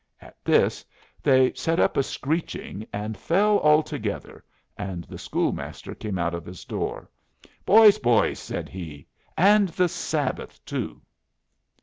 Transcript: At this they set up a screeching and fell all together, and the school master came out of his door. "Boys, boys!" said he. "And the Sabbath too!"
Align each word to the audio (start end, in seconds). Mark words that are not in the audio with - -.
At 0.19 0.35
this 0.43 0.83
they 1.21 1.53
set 1.53 1.79
up 1.79 1.95
a 1.95 2.01
screeching 2.01 2.87
and 2.91 3.15
fell 3.15 3.57
all 3.59 3.83
together, 3.83 4.43
and 4.75 5.03
the 5.03 5.19
school 5.19 5.51
master 5.51 5.93
came 5.93 6.17
out 6.17 6.33
of 6.33 6.43
his 6.43 6.65
door. 6.65 7.07
"Boys, 7.67 7.99
boys!" 7.99 8.39
said 8.39 8.67
he. 8.67 9.05
"And 9.37 9.69
the 9.69 9.87
Sabbath 9.87 10.59
too!" 10.65 11.03